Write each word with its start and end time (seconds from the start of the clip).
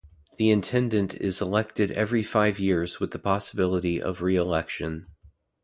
The 0.37 0.49
Intendant 0.49 1.13
is 1.13 1.43
elected 1.43 1.91
every 1.91 2.23
five 2.23 2.59
years 2.59 2.99
with 2.99 3.11
the 3.11 3.19
possibility 3.19 4.01
of 4.01 4.23
reelection. 4.23 5.05